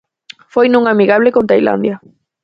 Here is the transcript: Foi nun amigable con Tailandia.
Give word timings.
Foi 0.53 0.67
nun 0.69 0.83
amigable 0.93 1.33
con 1.35 1.49
Tailandia. 1.49 1.95